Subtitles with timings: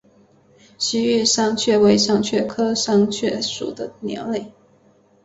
[0.79, 4.51] 西域山雀为山雀科山雀属的鸟类。